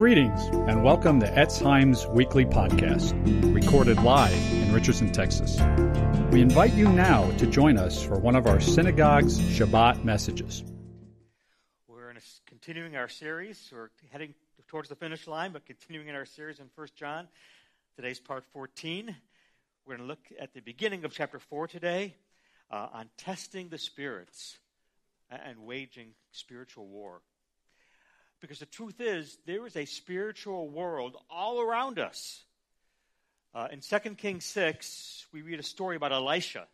[0.00, 3.12] Greetings and welcome to Etz Chaim's weekly podcast,
[3.52, 5.56] recorded live in Richardson, Texas.
[6.30, 10.62] We invite you now to join us for one of our synagogue's Shabbat messages.
[11.88, 13.70] We're a, continuing our series.
[13.72, 14.34] We're heading
[14.68, 17.26] towards the finish line, but continuing in our series in 1 John.
[17.96, 19.16] Today's part 14.
[19.84, 22.14] We're going to look at the beginning of chapter 4 today
[22.70, 24.58] uh, on testing the spirits
[25.28, 27.20] and waging spiritual war.
[28.40, 32.44] Because the truth is, there is a spiritual world all around us.
[33.54, 36.66] Uh, in 2 Kings 6, we read a story about Elisha.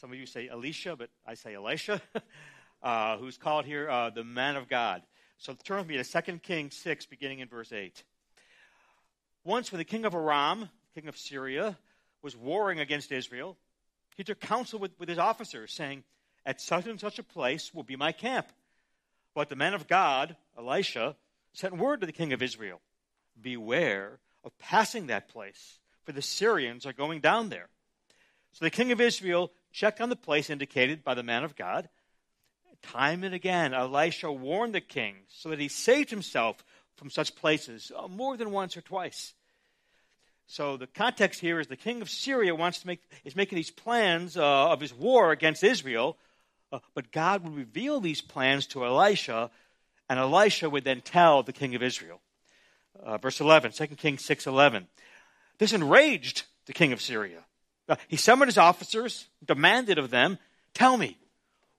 [0.00, 2.02] Some of you say Elisha, but I say Elisha,
[2.82, 5.02] uh, who's called here uh, the man of God.
[5.38, 8.02] So turn with me to 2 Kings 6, beginning in verse 8.
[9.44, 11.78] Once, when the king of Aram, king of Syria,
[12.22, 13.56] was warring against Israel,
[14.16, 16.02] he took counsel with, with his officers, saying,
[16.44, 18.48] At such and such a place will be my camp
[19.34, 21.16] but the man of God, Elisha,
[21.52, 22.80] sent word to the king of Israel
[23.40, 27.68] Beware of passing that place, for the Syrians are going down there.
[28.52, 31.88] So the king of Israel checked on the place indicated by the man of God.
[32.82, 36.62] Time and again, Elisha warned the king so that he saved himself
[36.96, 39.34] from such places uh, more than once or twice.
[40.46, 43.70] So the context here is the king of Syria wants to make is making these
[43.70, 46.18] plans uh, of his war against Israel
[46.74, 49.50] uh, but God would reveal these plans to Elisha,
[50.08, 52.20] and Elisha would then tell the king of Israel.
[53.02, 54.86] Uh, verse 11, 2 Kings 6 11.
[55.58, 57.44] This enraged the king of Syria.
[57.88, 60.38] Uh, he summoned his officers, demanded of them,
[60.72, 61.18] Tell me,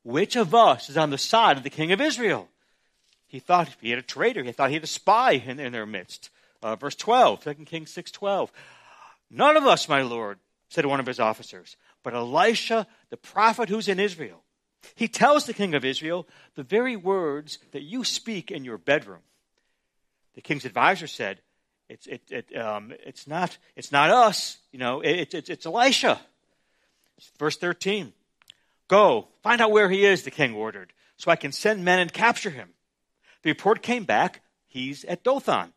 [0.04, 2.48] which of us is on the side of the king of Israel?
[3.28, 4.44] He thought he had a traitor.
[4.44, 6.30] He thought he had a spy in, in their midst.
[6.62, 8.52] Uh, verse 12, 2 Kings 6 12.
[9.30, 13.88] None of us, my lord, said one of his officers, but Elisha, the prophet who's
[13.88, 14.45] in Israel.
[14.94, 19.22] He tells the king of Israel the very words that you speak in your bedroom.
[20.36, 21.40] The king's advisor said,
[21.88, 26.20] it's, it, it, um, it's, not, it's not us, you know, it, it, it's Elisha.
[27.40, 28.14] Verse 13
[28.88, 32.14] Go, find out where he is, the king ordered, so I can send men and
[32.14, 32.70] capture him.
[33.42, 35.74] The report came back, he's at Dothan.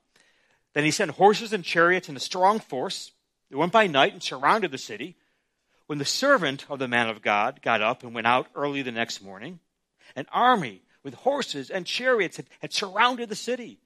[0.74, 3.12] Then he sent horses and chariots and a strong force.
[3.50, 5.16] They went by night and surrounded the city.
[5.88, 8.92] When the servant of the man of God got up and went out early the
[8.92, 9.58] next morning,
[10.14, 13.80] an army with horses and chariots had, had surrounded the city.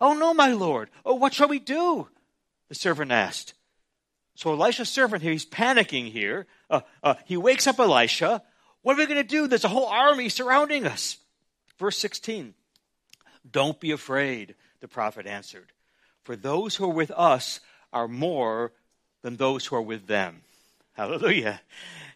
[0.00, 0.88] Oh, no, my lord.
[1.04, 2.06] Oh, what shall we do?
[2.68, 3.54] The servant asked.
[4.36, 6.46] So Elisha's servant here, he's panicking here.
[6.70, 8.44] Uh, uh, he wakes up Elisha.
[8.82, 9.48] What are we going to do?
[9.48, 11.16] There's a whole army surrounding us.
[11.76, 12.54] Verse 16.
[13.50, 15.72] Don't be afraid, the prophet answered.
[16.22, 17.58] For those who are with us
[17.92, 18.70] are more
[19.22, 20.42] than those who are with them.
[20.96, 21.60] Hallelujah.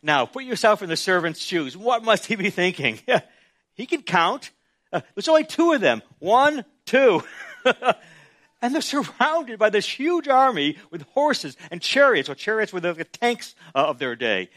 [0.03, 1.77] Now, put yourself in the servant's shoes.
[1.77, 2.99] What must he be thinking?
[3.75, 4.51] he can count.
[4.91, 6.03] Uh, there's only two of them.
[6.19, 7.23] One, two.
[8.63, 12.95] and they're surrounded by this huge army with horses and chariots, or chariots were the,
[12.95, 14.49] the tanks uh, of their day.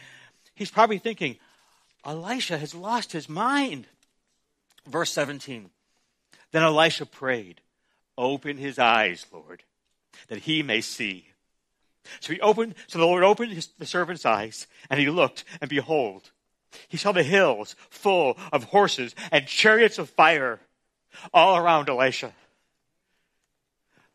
[0.56, 1.38] He's probably thinking,
[2.06, 3.88] Elisha has lost his mind.
[4.88, 5.70] Verse 17.
[6.52, 7.60] Then Elisha prayed,
[8.18, 9.64] Open his eyes, Lord,
[10.30, 11.28] that he may see.
[12.20, 15.70] So he opened, so the Lord opened his, the servant's eyes, and he looked, and
[15.70, 16.32] behold,
[16.88, 20.60] he saw the hills full of horses and chariots of fire
[21.34, 22.34] all around Elisha.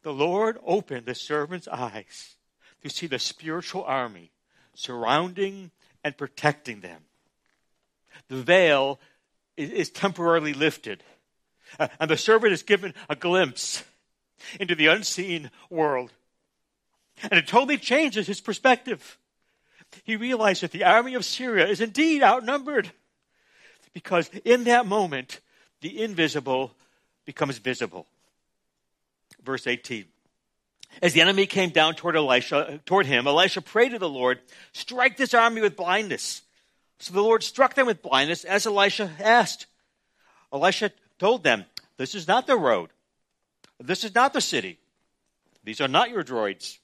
[0.02, 2.36] The Lord opened the servant's eyes
[2.82, 4.30] to see the spiritual army
[4.74, 5.70] surrounding
[6.04, 7.02] and protecting them.
[8.28, 9.00] The veil
[9.56, 11.02] is, is temporarily lifted,
[11.78, 13.84] uh, and the servant is given a glimpse
[14.60, 16.12] into the unseen world.
[17.22, 19.18] And it totally changes his perspective.
[20.04, 22.90] He realized that the army of Syria is indeed outnumbered.
[23.92, 25.40] Because in that moment,
[25.80, 26.72] the invisible
[27.24, 28.06] becomes visible.
[29.42, 30.04] Verse 18.
[31.02, 34.40] As the enemy came down toward Elisha, toward him, Elisha prayed to the Lord,
[34.72, 36.42] strike this army with blindness.
[36.98, 39.66] So the Lord struck them with blindness as Elisha asked.
[40.52, 41.64] Elisha told them,
[41.96, 42.90] This is not the road.
[43.78, 44.78] This is not the city.
[45.68, 46.78] These are not your droids.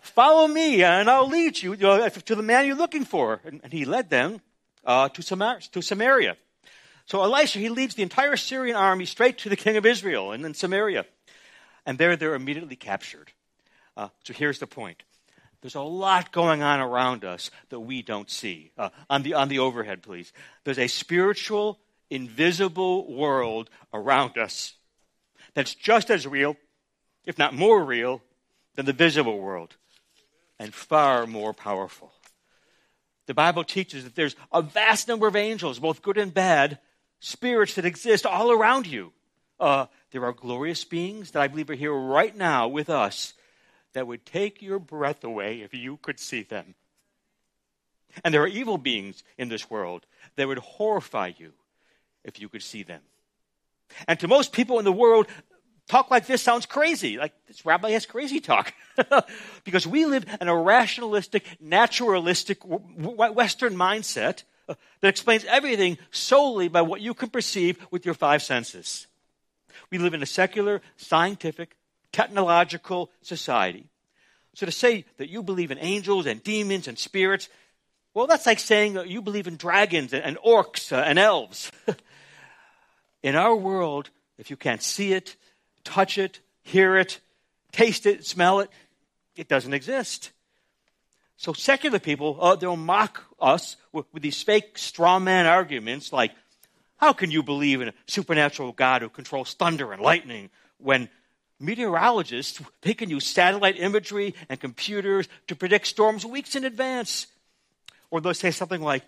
[0.00, 3.42] Follow me, and I'll lead you to the man you're looking for.
[3.44, 4.40] And, he led them
[4.86, 6.38] uh, to, Samar- to Samaria.
[7.04, 10.42] So Elisha, he leads the entire Syrian army straight to the king of Israel and
[10.42, 11.04] then Samaria.
[11.84, 13.32] And there they're immediately captured.
[13.94, 15.02] Uh, so here's the point.
[15.60, 18.70] There's a lot going on around us that we don't see.
[18.78, 20.32] Uh, on, the, on the overhead, please.
[20.64, 24.72] There's a spiritual, invisible world around us
[25.58, 26.56] that's just as real,
[27.28, 28.22] if not more real,
[28.74, 29.76] than the visible world
[30.58, 32.10] and far more powerful.
[33.26, 36.78] The Bible teaches that there's a vast number of angels, both good and bad,
[37.20, 39.12] spirits that exist all around you.
[39.60, 43.34] Uh, there are glorious beings that I believe are here right now with us
[43.92, 46.74] that would take your breath away if you could see them.
[48.24, 51.52] And there are evil beings in this world that would horrify you
[52.24, 53.02] if you could see them.
[54.06, 55.26] And to most people in the world,
[55.88, 57.18] talk like this sounds crazy.
[57.18, 58.72] Like this rabbi has crazy talk.
[59.64, 66.82] because we live in a rationalistic, naturalistic Western mindset uh, that explains everything solely by
[66.82, 69.06] what you can perceive with your five senses.
[69.90, 71.76] We live in a secular, scientific,
[72.12, 73.86] technological society.
[74.54, 77.48] So to say that you believe in angels and demons and spirits,
[78.12, 81.70] well, that's like saying that you believe in dragons and, orcs uh, and elves.
[83.22, 85.36] in our world, if you can't see it,
[85.88, 87.18] touch it, hear it,
[87.72, 88.70] taste it, smell it,
[89.36, 90.32] it doesn't exist.
[91.38, 96.32] So secular people, uh, they'll mock us with, with these fake straw man arguments like,
[96.96, 101.08] how can you believe in a supernatural God who controls thunder and lightning when
[101.60, 107.28] meteorologists, they can use satellite imagery and computers to predict storms weeks in advance?
[108.10, 109.04] Or they'll say something like,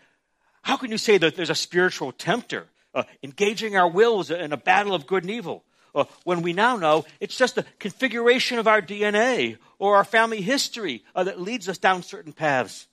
[0.62, 4.56] how can you say that there's a spiritual tempter uh, engaging our wills in a
[4.56, 5.65] battle of good and evil?
[5.94, 10.40] Uh, when we now know it's just the configuration of our DNA or our family
[10.40, 12.87] history uh, that leads us down certain paths.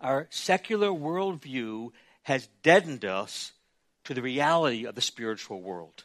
[0.00, 1.90] Our secular worldview
[2.22, 3.52] has deadened us
[4.04, 6.04] to the reality of the spiritual world.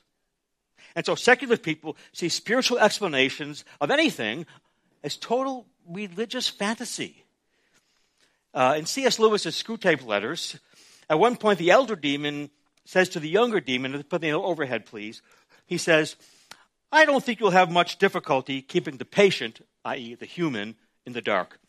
[0.95, 4.45] And so secular people see spiritual explanations of anything
[5.03, 7.23] as total religious fantasy.
[8.53, 9.19] Uh, in C.S.
[9.19, 10.59] Lewis's Screwtape Letters,
[11.09, 12.49] at one point the elder demon
[12.85, 15.21] says to the younger demon, put the overhead please,
[15.71, 16.17] he says,
[16.91, 20.75] I don't think you'll have much difficulty keeping the patient, i.e., the human,
[21.05, 21.61] in the dark.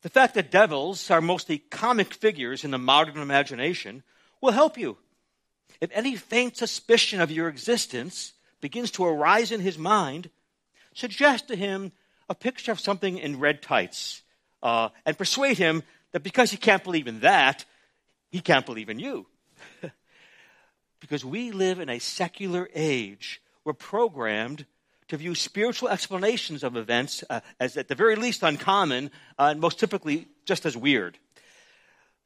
[0.00, 4.04] The fact that devils are mostly comic figures in the modern imagination
[4.40, 4.96] will help you.
[5.82, 8.32] If any faint suspicion of your existence
[8.62, 10.30] begins to arise in his mind,
[10.94, 11.92] suggest to him
[12.30, 14.22] a picture of something in red tights
[14.62, 15.82] uh, and persuade him
[16.12, 17.66] that because he can't believe in that,
[18.30, 19.26] he can't believe in you.
[21.00, 23.42] because we live in a secular age.
[23.64, 24.66] We're programmed
[25.08, 29.60] to view spiritual explanations of events uh, as at the very least uncommon uh, and
[29.60, 31.18] most typically just as weird.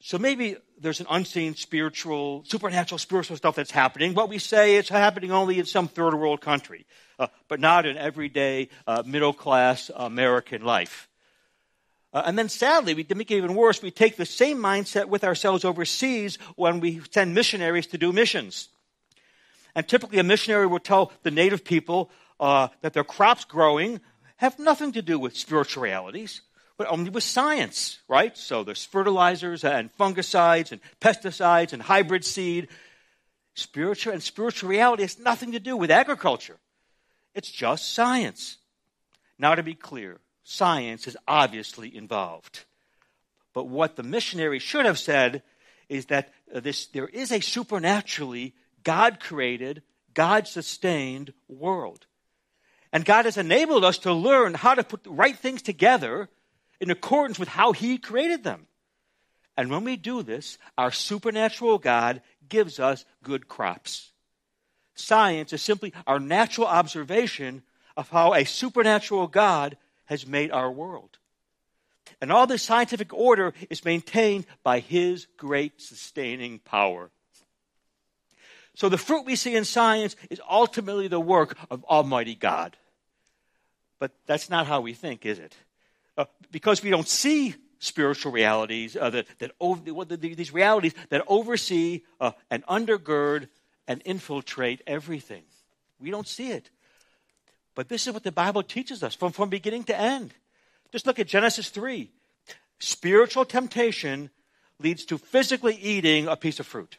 [0.00, 4.91] So maybe there's an unseen spiritual, supernatural spiritual stuff that's happening, but we say it's
[4.91, 6.85] happening only in some third world country,
[7.19, 11.09] uh, but not in everyday uh, middle class American life.
[12.14, 15.25] Uh, and then sadly, we, make it even worse, we take the same mindset with
[15.25, 18.69] ourselves overseas when we send missionaries to do missions.
[19.75, 24.00] And typically, a missionary will tell the native people uh, that their crops growing
[24.37, 26.43] have nothing to do with spiritual realities,
[26.76, 28.37] but only with science, right?
[28.38, 32.69] So there's fertilizers and fungicides and pesticides and hybrid seed.
[33.55, 36.58] Spiritual and spiritual reality has nothing to do with agriculture.
[37.34, 38.58] It's just science.
[39.37, 42.64] Now, to be clear, science is obviously involved.
[43.52, 45.43] But what the missionary should have said
[45.88, 49.82] is that uh, this, there is a supernaturally God created,
[50.12, 52.06] God sustained world.
[52.93, 56.29] And God has enabled us to learn how to put the right things together
[56.81, 58.67] in accordance with how He created them.
[59.56, 64.12] And when we do this, our supernatural God gives us good crops.
[64.94, 67.62] Science is simply our natural observation
[67.97, 71.18] of how a supernatural God has made our world.
[72.20, 77.11] And all this scientific order is maintained by His great sustaining power.
[78.76, 82.76] So the fruit we see in science is ultimately the work of Almighty God.
[83.99, 85.56] But that's not how we think, is it?
[86.16, 92.02] Uh, because we don't see spiritual realities, uh, that, that over, these realities that oversee
[92.20, 93.49] uh, and undergird
[93.87, 95.42] and infiltrate everything.
[96.00, 96.70] We don't see it.
[97.75, 100.33] But this is what the Bible teaches us from, from beginning to end.
[100.93, 102.11] Just look at Genesis 3.
[102.78, 104.31] Spiritual temptation
[104.78, 106.97] leads to physically eating a piece of fruit.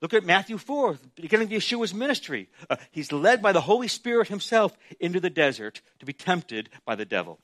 [0.00, 2.48] Look at Matthew 4, beginning of Yeshua's ministry.
[2.68, 6.94] Uh, he's led by the Holy Spirit himself into the desert to be tempted by
[6.94, 7.38] the devil.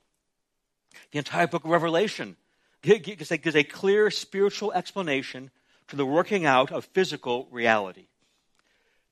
[1.12, 2.36] The entire book of Revelation
[2.82, 5.50] gives a, gives a clear spiritual explanation
[5.88, 8.06] to the working out of physical reality.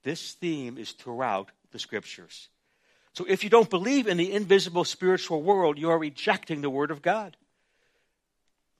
[0.03, 2.49] This theme is throughout the scriptures.
[3.15, 6.91] So if you don't believe in the invisible spiritual world, you are rejecting the Word
[6.91, 7.37] of God.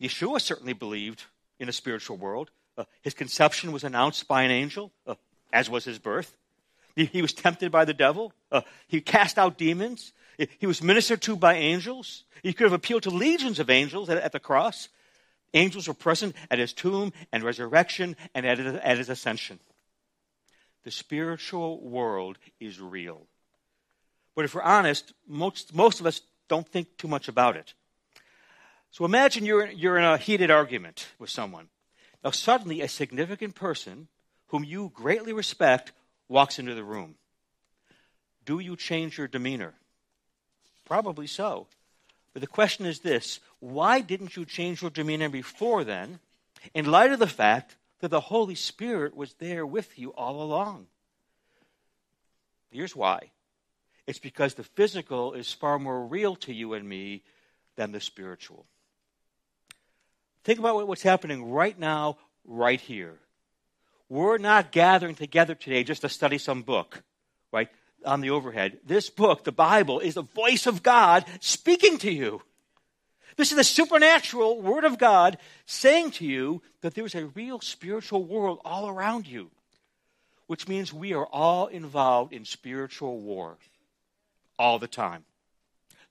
[0.01, 1.24] Yeshua certainly believed
[1.58, 2.51] in a spiritual world.
[2.77, 5.15] Uh, his conception was announced by an angel, uh,
[5.54, 6.36] as was his birth.
[6.98, 8.34] He, he, was tempted by the devil.
[8.51, 10.12] Uh, he cast out demons.
[10.60, 12.25] He, was ministered to by angels.
[12.44, 14.89] He could have appealed to legions of angels at, at the cross.
[15.54, 19.62] Angels were present at his tomb and resurrection and at, at his ascension.
[20.84, 23.27] The spiritual world is real.
[24.36, 27.74] But if we're honest, most, most of us don't think too much about it.
[28.92, 31.70] So imagine you're, you're in a heated argument with someone.
[32.24, 34.08] Now, suddenly, a significant person
[34.48, 35.92] whom you greatly respect
[36.27, 37.15] walks into the room.
[38.46, 39.74] Do you change your demeanor?
[40.86, 41.68] Probably so.
[42.34, 46.20] But the question is this why didn't you change your demeanor before then,
[46.74, 50.88] in light of the fact that the Holy Spirit was there with you all along?
[52.72, 53.32] Here's why
[54.08, 57.24] it's because the physical is far more real to you and me
[57.76, 58.66] than the spiritual.
[60.44, 63.18] Think about what's happening right now, right here.
[64.08, 67.04] We're not gathering together today just to study some book,
[67.52, 67.70] right?
[68.06, 68.78] On the overhead.
[68.86, 72.44] This book, the Bible, is the voice of God speaking to you.
[73.38, 78.24] This is the supernatural Word of God saying to you that there's a real spiritual
[78.24, 79.50] world all around you,
[80.46, 83.58] which means we are all involved in spiritual war
[84.58, 85.26] all the time.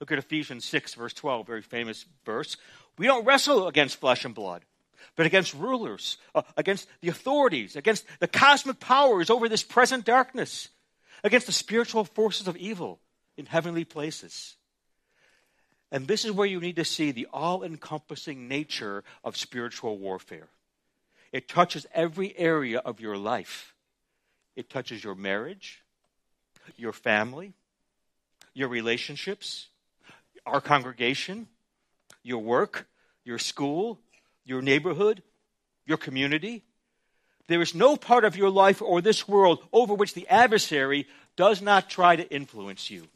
[0.00, 2.56] Look at Ephesians 6, verse 12, very famous verse.
[2.98, 4.62] We don't wrestle against flesh and blood,
[5.16, 10.68] but against rulers, uh, against the authorities, against the cosmic powers over this present darkness,
[11.22, 13.00] against the spiritual forces of evil
[13.36, 14.56] in heavenly places.
[15.90, 20.48] And this is where you need to see the all encompassing nature of spiritual warfare.
[21.32, 23.74] It touches every area of your life.
[24.56, 25.82] It touches your marriage,
[26.76, 27.54] your family,
[28.54, 29.68] your relationships,
[30.46, 31.48] our congregation,
[32.22, 32.86] your work,
[33.24, 33.98] your school,
[34.44, 35.22] your neighborhood,
[35.86, 36.62] your community.
[37.46, 41.06] There is no part of your life or this world over which the adversary
[41.36, 43.08] does not try to influence you.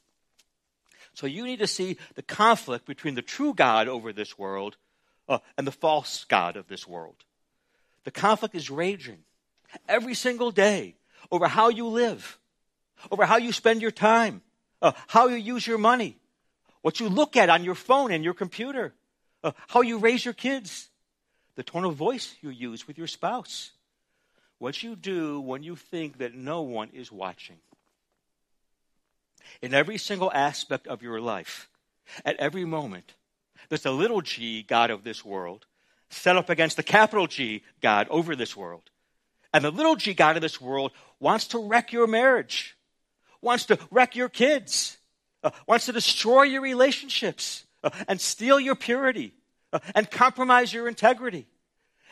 [1.14, 4.76] So you need to see the conflict between the true God over this world
[5.28, 7.16] uh, and the false God of this world.
[8.04, 9.18] The conflict is raging
[9.88, 10.94] every single day
[11.30, 12.38] over how you live,
[13.10, 14.42] over how you spend your time,
[14.82, 16.16] uh, how you use your money,
[16.82, 18.94] what you look at on your phone and your computer,
[19.42, 20.88] uh, how you raise your kids,
[21.56, 23.72] the tone of voice you use with your spouse,
[24.58, 27.56] what you do when you think that no one is watching.
[29.62, 31.68] In every single aspect of your life,
[32.24, 33.14] at every moment,
[33.68, 35.66] there's a little g God of this world
[36.10, 38.90] set up against the capital G God over this world.
[39.52, 42.76] And the little g God of this world wants to wreck your marriage
[43.40, 44.98] wants to wreck your kids,
[45.42, 49.34] uh, wants to destroy your relationships, uh, and steal your purity,
[49.72, 51.46] uh, and compromise your integrity.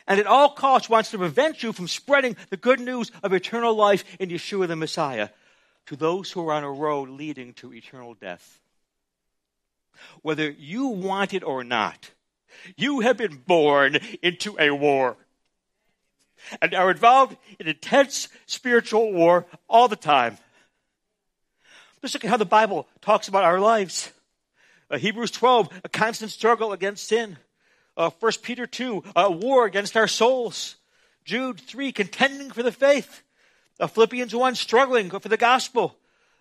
[0.07, 3.75] And at all costs wants to prevent you from spreading the good news of eternal
[3.75, 5.29] life in Yeshua the Messiah
[5.87, 8.59] to those who are on a road leading to eternal death.
[10.21, 12.11] Whether you want it or not,
[12.75, 15.17] you have been born into a war
[16.61, 20.37] and are involved in intense spiritual war all the time.
[22.01, 24.11] Let's look at how the Bible talks about our lives.
[24.89, 27.37] Uh, Hebrews 12, a constant struggle against sin.
[27.95, 30.75] Uh, 1 Peter 2, a war against our souls.
[31.25, 33.23] Jude 3, contending for the faith.
[33.79, 35.97] Uh, Philippians 1, struggling for the gospel.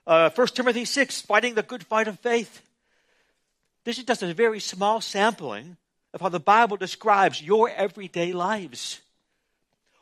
[0.07, 2.63] Uh, 1 Timothy 6, fighting the good fight of faith.
[3.85, 5.77] This is just a very small sampling
[6.13, 9.01] of how the Bible describes your everyday lives.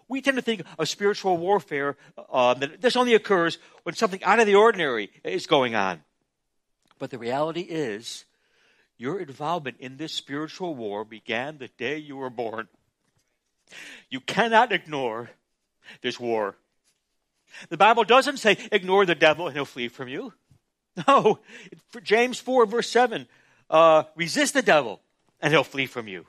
[0.08, 1.96] We tend to think of spiritual warfare
[2.30, 6.02] uh, that this only occurs when something out of the ordinary is going on.
[6.98, 8.24] But the reality is,
[8.96, 12.68] your involvement in this spiritual war began the day you were born.
[14.10, 15.30] You cannot ignore
[16.00, 16.56] this war.
[17.68, 20.32] The Bible doesn't say ignore the devil and he'll flee from you.
[21.08, 21.40] No,
[22.04, 23.26] James 4, verse 7
[23.68, 25.00] uh, resist the devil
[25.40, 26.24] and he'll flee from you.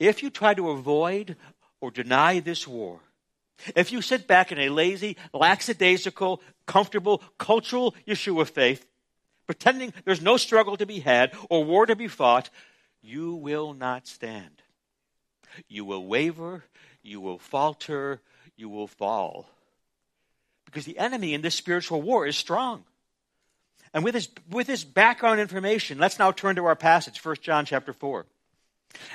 [0.00, 1.36] If you try to avoid
[1.80, 3.00] or deny this war,
[3.74, 8.86] if you sit back in a lazy, lackadaisical, comfortable, cultural Yeshua faith,
[9.46, 12.50] pretending there's no struggle to be had or war to be fought,
[13.02, 14.62] you will not stand.
[15.68, 16.64] You will waver,
[17.02, 18.20] you will falter,
[18.56, 19.48] you will fall.
[20.66, 22.84] Because the enemy in this spiritual war is strong.
[23.94, 27.64] And with this, with this background information, let's now turn to our passage, 1 John
[27.64, 28.26] chapter 4.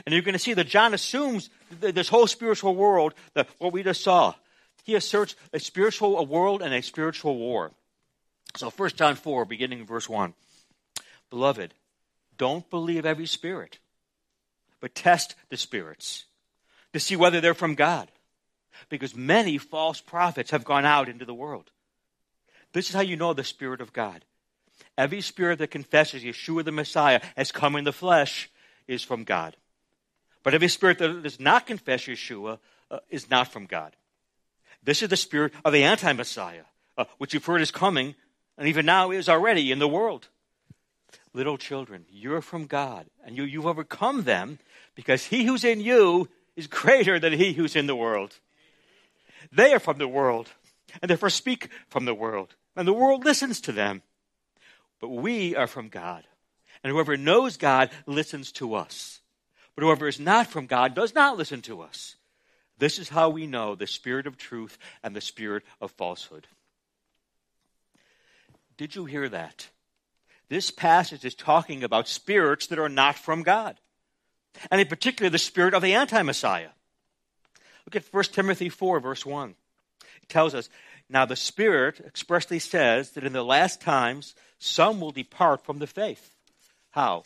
[0.05, 1.49] And you're going to see that John assumes
[1.79, 4.33] this whole spiritual world, that what we just saw.
[4.83, 7.71] He asserts a spiritual world and a spiritual war.
[8.55, 10.33] So 1 John 4, beginning in verse 1.
[11.29, 11.73] Beloved,
[12.37, 13.79] don't believe every spirit,
[14.79, 16.25] but test the spirits
[16.91, 18.09] to see whether they're from God.
[18.89, 21.71] Because many false prophets have gone out into the world.
[22.73, 24.25] This is how you know the Spirit of God.
[24.97, 28.49] Every spirit that confesses Yeshua the Messiah has come in the flesh
[28.87, 29.55] is from God.
[30.43, 32.59] But every spirit that does not confess Yeshua
[32.91, 33.95] uh, is not from God.
[34.83, 36.65] This is the spirit of the anti Messiah,
[36.97, 38.15] uh, which you've heard is coming,
[38.57, 40.27] and even now is already in the world.
[41.33, 44.59] Little children, you're from God, and you, you've overcome them
[44.93, 48.37] because he who's in you is greater than he who's in the world.
[49.51, 50.49] They are from the world,
[51.01, 54.03] and therefore speak from the world, and the world listens to them.
[54.99, 56.23] But we are from God,
[56.83, 59.21] and whoever knows God listens to us.
[59.75, 62.15] But whoever is not from God does not listen to us.
[62.77, 66.47] This is how we know the spirit of truth and the spirit of falsehood.
[68.77, 69.69] Did you hear that?
[70.49, 73.79] This passage is talking about spirits that are not from God,
[74.69, 76.69] and in particular, the spirit of the anti Messiah.
[77.85, 79.55] Look at 1 Timothy 4, verse 1.
[80.21, 80.69] It tells us,
[81.09, 85.87] Now the Spirit expressly says that in the last times some will depart from the
[85.87, 86.35] faith.
[86.91, 87.23] How?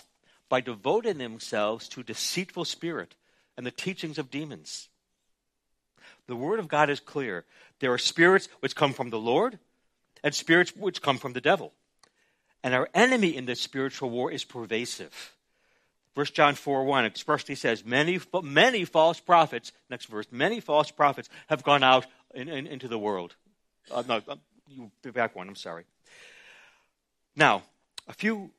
[0.50, 3.16] By devoting themselves to deceitful spirit
[3.56, 4.90] and the teachings of demons.
[6.28, 7.46] The Word of God is clear.
[7.80, 9.60] There are spirits which come from the Lord
[10.24, 11.74] and spirits which come from the devil.
[12.64, 15.34] And our enemy in this spiritual war is pervasive.
[16.16, 21.30] 1 John 4 1 expressly says, many, many false prophets, next verse, many false prophets
[21.46, 23.36] have gone out in, in, into the world.
[23.92, 24.36] Uh, no, uh,
[24.68, 25.84] you back one, I'm sorry.
[27.36, 27.62] Now,
[28.08, 28.50] a few,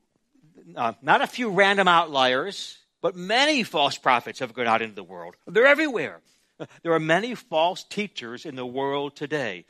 [0.76, 5.04] uh, not a few random outliers, but many false prophets have gone out into the
[5.04, 5.36] world.
[5.46, 6.20] They're everywhere.
[6.82, 9.64] There are many false teachers in the world today.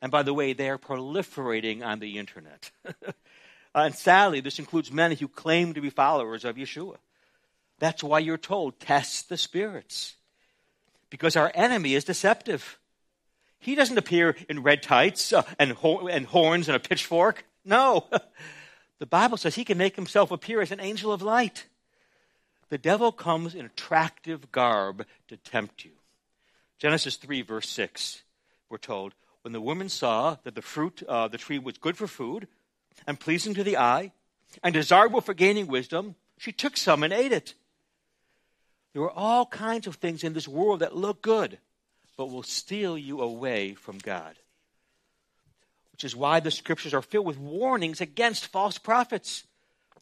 [0.00, 2.70] And by the way, they are proliferating on the internet.
[3.74, 6.98] and sadly, this includes many who claim to be followers of Yeshua.
[7.80, 10.14] That's why you're told, test the spirits.
[11.10, 12.78] Because our enemy is deceptive.
[13.58, 17.44] He doesn't appear in red tights uh, and, ho- and horns and a pitchfork.
[17.64, 18.06] No.
[19.00, 21.66] the Bible says he can make himself appear as an angel of light.
[22.68, 25.92] The devil comes in attractive garb to tempt you.
[26.78, 28.22] Genesis 3, verse 6,
[28.68, 31.96] we're told, when the woman saw that the fruit of uh, the tree was good
[31.96, 32.46] for food
[33.06, 34.12] and pleasing to the eye
[34.62, 37.54] and desirable for gaining wisdom, she took some and ate it.
[38.92, 41.58] There are all kinds of things in this world that look good,
[42.18, 44.36] but will steal you away from God.
[46.00, 49.44] Which is why the scriptures are filled with warnings against false prophets.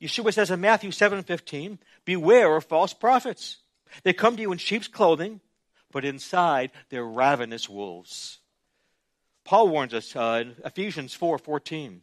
[0.00, 3.56] Yeshua says in Matthew 7:15, "Beware of false prophets.
[4.04, 5.40] They come to you in sheep's clothing,
[5.90, 8.38] but inside they're ravenous wolves."
[9.42, 12.02] Paul warns us uh, in Ephesians 4:14,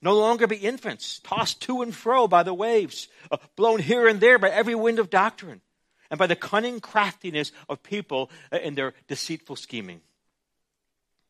[0.00, 4.18] no longer be infants, tossed to and fro by the waves, uh, blown here and
[4.18, 5.60] there by every wind of doctrine
[6.08, 10.00] and by the cunning craftiness of people in their deceitful scheming.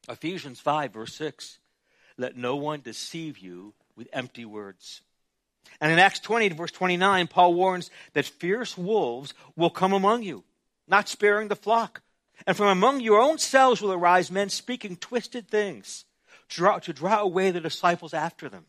[0.09, 1.59] Ephesians 5, verse 6
[2.19, 5.03] Let no one deceive you with empty words.
[5.81, 10.45] And in Acts 20, verse 29, Paul warns that fierce wolves will come among you,
[10.87, 12.03] not sparing the flock.
[12.47, 16.05] And from among your own selves will arise men speaking twisted things
[16.49, 18.67] to draw, away the disciples after them.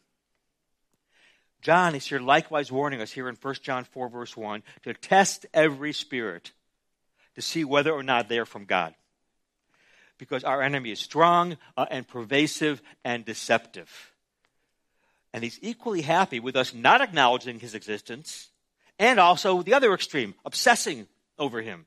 [1.62, 5.46] John is here likewise warning us here in 1 John 4, verse 1, to test
[5.54, 6.52] every spirit
[7.36, 8.96] to see whether or not they are from God.
[10.18, 14.12] Because our enemy is strong uh, and pervasive and deceptive.
[15.34, 18.50] And he's equally happy with us not acknowledging his existence
[18.98, 21.86] and also the other extreme, obsessing over him.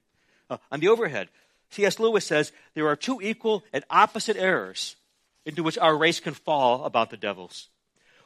[0.49, 1.29] Uh, on the overhead,
[1.71, 1.99] C.S.
[1.99, 4.97] Lewis says there are two equal and opposite errors
[5.45, 7.69] into which our race can fall about the devils.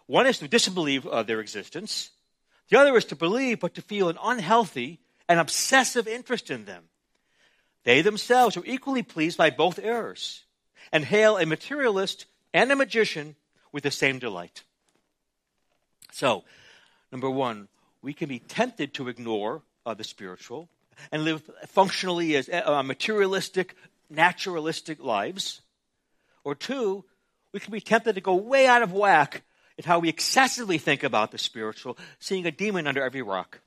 [0.06, 2.10] One is to disbelieve uh, their existence.
[2.68, 6.84] The other is to believe, but to feel an unhealthy and obsessive interest in them.
[7.85, 10.44] They themselves are equally pleased by both errors
[10.90, 13.37] and hail a materialist and a magician
[13.73, 14.62] with the same delight.
[16.12, 16.44] So,
[17.12, 17.68] number one,
[18.03, 20.68] we can be tempted to ignore uh, the spiritual
[21.11, 23.75] and live functionally as uh, materialistic,
[24.09, 25.61] naturalistic lives.
[26.44, 27.05] Or two,
[27.53, 29.42] we can be tempted to go way out of whack
[29.77, 33.61] in how we excessively think about the spiritual, seeing a demon under every rock.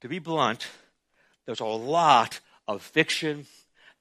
[0.00, 0.66] To be blunt,
[1.50, 3.44] there's a lot of fiction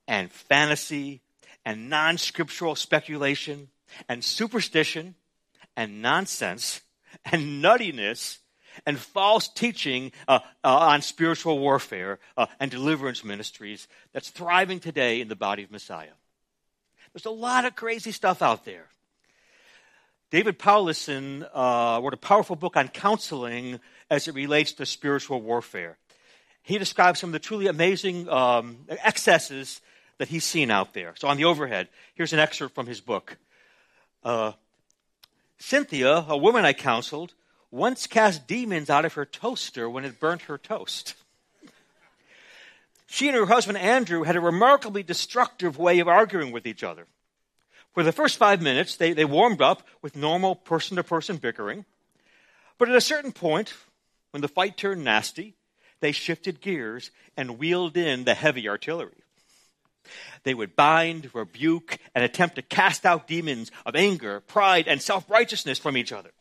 [0.07, 1.19] and fantasy
[1.65, 3.69] and non scriptural speculation
[4.07, 5.15] and superstition
[5.75, 6.81] and nonsense
[7.25, 8.37] and nuttiness
[8.85, 15.19] and false teaching uh, uh, on spiritual warfare uh, and deliverance ministries that's thriving today
[15.19, 16.13] in the body of Messiah.
[17.13, 18.89] There's a lot of crazy stuff out there.
[20.29, 25.97] David Powlison uh, wrote a powerful book on counseling as it relates to spiritual warfare.
[26.69, 29.81] He describes some of the truly amazing um, excesses
[30.19, 31.15] that he's seen out there.
[31.17, 33.37] So, on the overhead, here's an excerpt from his book.
[34.23, 34.51] Uh,
[35.57, 37.33] Cynthia, a woman I counseled,
[37.71, 41.15] once cast demons out of her toaster when it burnt her toast.
[43.07, 47.07] she and her husband Andrew had a remarkably destructive way of arguing with each other.
[47.95, 51.85] For the first five minutes, they, they warmed up with normal person to person bickering.
[52.77, 53.73] But at a certain point,
[54.29, 55.55] when the fight turned nasty,
[56.01, 59.23] they shifted gears and wheeled in the heavy artillery.
[60.43, 65.29] They would bind, rebuke, and attempt to cast out demons of anger, pride, and self
[65.29, 66.31] righteousness from each other.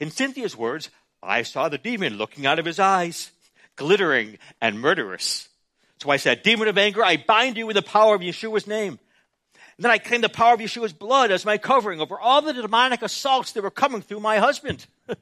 [0.00, 0.90] In Cynthia's words,
[1.22, 3.30] I saw the demon looking out of his eyes,
[3.74, 5.48] glittering and murderous.
[5.98, 8.98] So I said, Demon of anger, I bind you with the power of Yeshua's name.
[9.76, 12.52] And then I claimed the power of Yeshua's blood as my covering over all the
[12.52, 14.86] demonic assaults that were coming through my husband.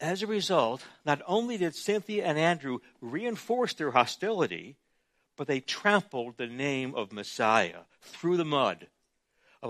[0.00, 4.76] as a result, not only did Cynthia and Andrew reinforce their hostility,
[5.36, 8.88] but they trampled the name of Messiah through the mud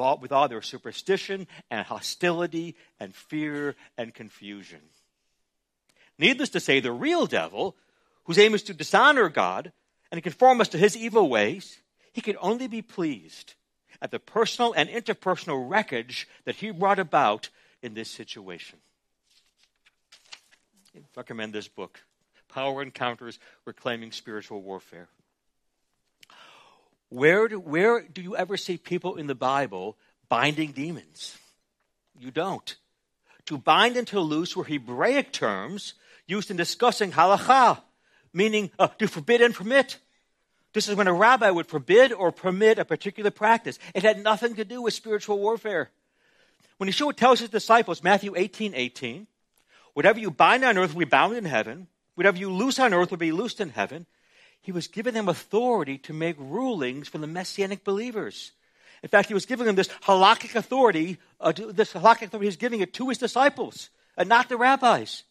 [0.00, 4.80] all, with all their superstition and hostility and fear and confusion.
[6.18, 7.76] Needless to say, the real devil,
[8.24, 9.72] whose aim is to dishonor God
[10.10, 11.78] and conform us to his evil ways,
[12.12, 13.54] he could only be pleased
[14.00, 17.50] at the personal and interpersonal wreckage that he brought about
[17.82, 18.78] in this situation.
[21.16, 22.00] Recommend this book,
[22.48, 25.08] Power Encounters Reclaiming Spiritual Warfare.
[27.08, 29.96] Where do, where do you ever see people in the Bible
[30.28, 31.36] binding demons?
[32.18, 32.76] You don't.
[33.46, 35.94] To bind and to loose were Hebraic terms
[36.26, 37.80] used in discussing halacha,
[38.32, 39.98] meaning uh, to forbid and permit.
[40.72, 43.78] This is when a rabbi would forbid or permit a particular practice.
[43.94, 45.90] It had nothing to do with spiritual warfare.
[46.78, 49.26] When Yeshua tells his disciples, Matthew 18, 18,
[49.96, 53.10] whatever you bind on earth will be bound in heaven, whatever you loose on earth
[53.10, 54.04] will be loosed in heaven,
[54.60, 58.52] he was giving them authority to make rulings for the messianic believers.
[59.02, 62.82] In fact, he was giving them this halakhic authority, uh, this halakhic authority, he's giving
[62.82, 65.22] it to his disciples and not the rabbis.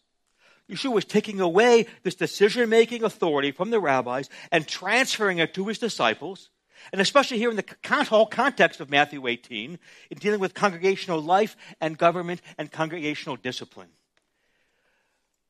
[0.68, 5.68] Yeshua was taking away this decision making authority from the rabbis and transferring it to
[5.68, 6.50] his disciples.
[6.90, 9.78] And especially here in the whole context of Matthew 18,
[10.10, 13.90] in dealing with congregational life and government and congregational discipline.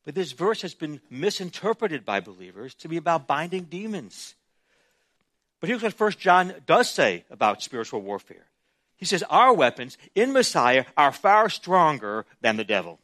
[0.07, 4.35] But this verse has been misinterpreted by believers to be about binding demons.
[5.59, 8.45] But here's what First John does say about spiritual warfare.
[8.95, 12.99] He says, Our weapons in Messiah are far stronger than the devil.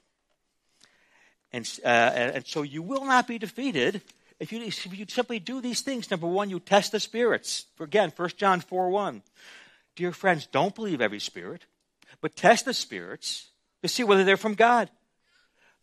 [1.52, 4.02] And, uh, and so you will not be defeated
[4.40, 6.10] if you, if you simply do these things.
[6.10, 7.66] Number one, you test the spirits.
[7.82, 9.22] Again, 1 John 4 1.
[9.98, 11.66] Dear friends, don't believe every spirit,
[12.22, 13.50] but test the spirits
[13.82, 14.90] to see whether they're from God.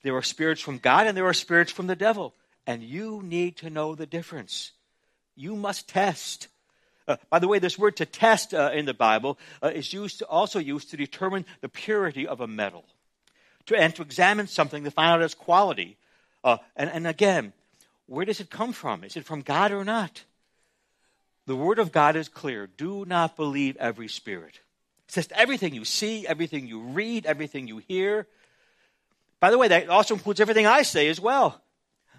[0.03, 2.35] There are spirits from God and there are spirits from the devil.
[2.67, 4.73] And you need to know the difference.
[5.37, 6.49] You must test.
[7.09, 10.19] Uh, by the way, this word to test uh, in the Bible uh, is used
[10.19, 12.85] to, also used to determine the purity of a metal
[13.67, 15.97] to, and to examine something to find out its quality.
[16.45, 17.53] Uh, and, and again,
[18.07, 19.05] where does it come from?
[19.05, 20.25] Is it from God or not?
[21.47, 22.67] The Word of God is clear.
[22.67, 24.61] Do not believe every spirit.
[25.09, 28.27] It says everything you see, everything you read, everything you hear.
[29.41, 31.61] By the way, that also includes everything I say as well.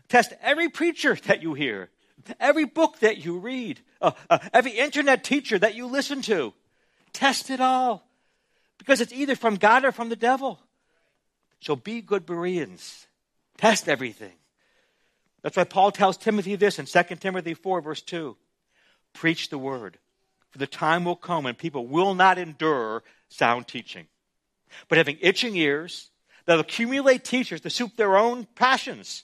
[0.09, 1.89] Test every preacher that you hear,
[2.39, 6.53] every book that you read, uh, uh, every internet teacher that you listen to.
[7.13, 8.07] Test it all.
[8.77, 10.59] Because it's either from God or from the devil.
[11.59, 13.05] So be good Bereans.
[13.57, 14.33] Test everything.
[15.43, 18.35] That's why Paul tells Timothy this in 2 Timothy 4, verse 2.
[19.13, 19.97] Preach the word.
[20.49, 24.07] For the time will come when people will not endure sound teaching.
[24.87, 26.10] But having itching ears,
[26.45, 29.23] They'll accumulate teachers to suit their own passions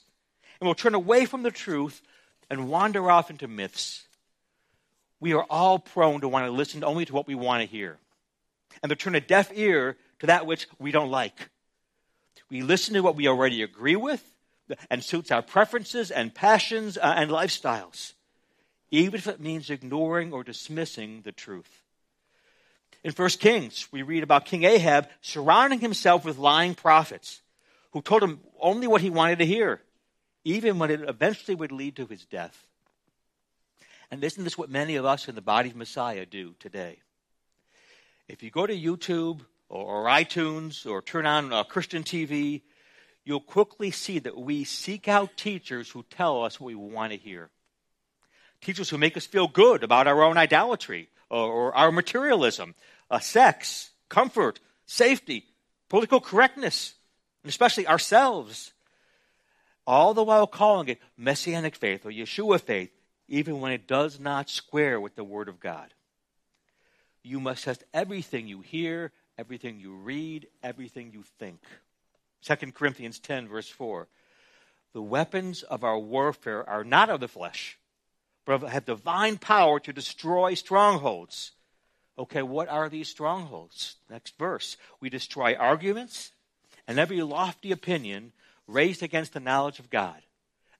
[0.60, 2.02] and will turn away from the truth
[2.50, 4.06] and wander off into myths.
[5.20, 7.98] We are all prone to want to listen only to what we want to hear
[8.82, 11.50] and to turn a deaf ear to that which we don't like.
[12.50, 14.24] We listen to what we already agree with
[14.90, 18.12] and suits our preferences and passions uh, and lifestyles,
[18.90, 21.77] even if it means ignoring or dismissing the truth.
[23.08, 27.40] In 1 Kings, we read about King Ahab surrounding himself with lying prophets
[27.92, 29.80] who told him only what he wanted to hear,
[30.44, 32.66] even when it eventually would lead to his death.
[34.10, 36.98] And isn't this what many of us in the body of Messiah do today?
[38.28, 39.40] If you go to YouTube
[39.70, 42.60] or, iTunes or turn on uh, Christian TV,
[43.24, 47.18] you'll quickly see that we seek out teachers who tell us what we want to
[47.18, 47.48] hear.
[48.60, 52.74] Teachers who make us feel good about our own idolatry or, or our materialism,
[53.10, 55.46] uh, sex, comfort, safety,
[55.88, 56.94] political correctness,
[57.42, 58.72] and especially ourselves.
[59.86, 62.90] All the while calling it messianic faith or Yeshua faith,
[63.28, 65.94] even when it does not square with the Word of God.
[67.22, 71.60] You must test everything you hear, everything you read, everything you think.
[72.42, 74.08] 2 Corinthians 10, verse 4.
[74.92, 77.78] the weapons of our warfare are not of the flesh,
[78.46, 81.52] but have divine power to destroy strongholds.
[82.18, 83.96] Okay, what are these strongholds?
[84.10, 84.76] Next verse.
[85.00, 86.32] We destroy arguments
[86.88, 88.32] and every lofty opinion
[88.66, 90.20] raised against the knowledge of God,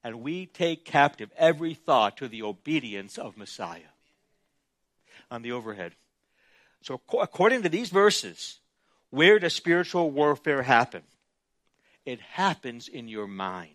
[0.02, 3.92] and we take captive every thought to the obedience of Messiah.
[5.30, 5.92] On the overhead.
[6.80, 8.60] So, according to these verses,
[9.10, 11.02] where does spiritual warfare happen?
[12.06, 13.74] It happens in your mind.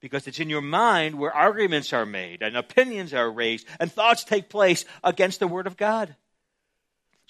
[0.00, 4.24] Because it's in your mind where arguments are made and opinions are raised and thoughts
[4.24, 6.16] take place against the Word of God.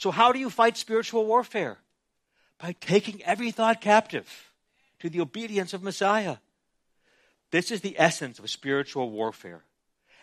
[0.00, 1.76] So, how do you fight spiritual warfare?
[2.58, 4.50] By taking every thought captive
[5.00, 6.38] to the obedience of Messiah.
[7.50, 9.62] This is the essence of spiritual warfare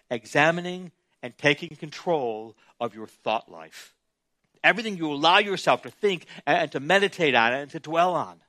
[0.09, 3.93] examining and taking control of your thought life.
[4.63, 8.39] Everything you allow yourself to think and to meditate on and to dwell on.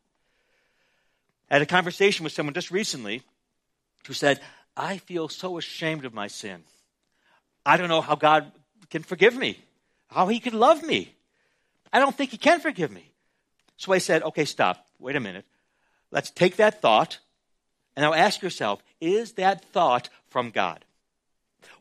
[1.51, 3.21] I had a conversation with someone just recently
[4.07, 4.41] who said,
[4.75, 6.65] I feel so ashamed of my sin.
[7.67, 8.51] I don't know how God
[8.89, 9.59] can forgive me,
[10.09, 11.17] how He could love me.
[11.93, 13.11] I don't think he can forgive me.
[13.77, 14.87] So I said, okay, stop.
[14.99, 15.45] Wait a minute.
[16.11, 17.19] Let's take that thought
[17.97, 20.85] and now ask yourself is that thought from God?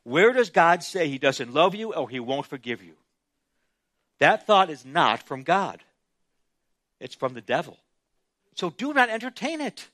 [0.04, 2.94] Where does God say he doesn't love you or he won't forgive you?
[4.20, 5.84] That thought is not from God,
[7.00, 7.78] it's from the devil.
[8.56, 9.88] So do not entertain it,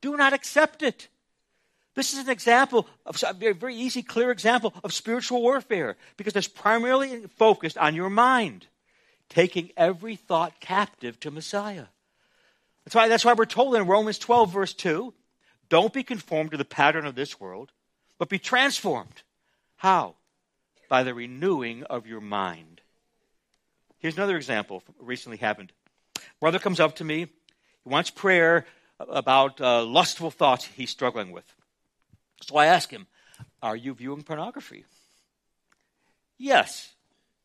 [0.00, 1.08] do not accept it.
[1.94, 6.34] This is an example of a very, very easy, clear example of spiritual warfare because
[6.34, 8.66] it's primarily focused on your mind
[9.34, 11.86] taking every thought captive to Messiah.
[12.84, 15.12] That's why, that's why we're told in Romans 12, verse 2
[15.70, 17.72] don't be conformed to the pattern of this world,
[18.18, 19.22] but be transformed.
[19.76, 20.14] How?
[20.88, 22.82] By the renewing of your mind.
[23.98, 25.72] Here's another example recently happened.
[26.38, 27.20] Brother comes up to me.
[27.82, 28.66] He wants prayer
[29.00, 31.50] about uh, lustful thoughts he's struggling with.
[32.42, 33.06] So I ask him,
[33.62, 34.84] Are you viewing pornography?
[36.36, 36.92] Yes,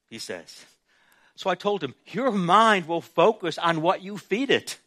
[0.10, 0.66] he says.
[1.40, 4.78] So I told him, Your mind will focus on what you feed it.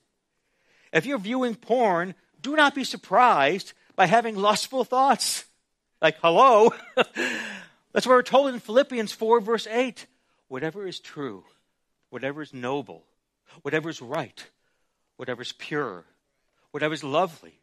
[0.92, 5.46] If you're viewing porn, do not be surprised by having lustful thoughts.
[6.02, 6.74] Like, hello?
[6.94, 10.04] That's what we're told in Philippians 4, verse 8.
[10.48, 11.44] Whatever is true,
[12.10, 13.02] whatever is noble,
[13.62, 14.46] whatever is right,
[15.16, 16.04] whatever is pure,
[16.70, 17.54] whatever is lovely,